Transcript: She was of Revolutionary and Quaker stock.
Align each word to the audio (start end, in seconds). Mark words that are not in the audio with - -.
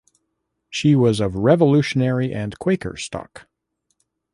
She 0.67 0.95
was 0.95 1.19
of 1.19 1.35
Revolutionary 1.35 2.33
and 2.33 2.57
Quaker 2.57 2.97
stock. 2.97 3.45